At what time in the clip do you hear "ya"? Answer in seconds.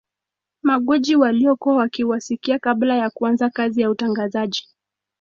2.95-3.09, 3.81-3.89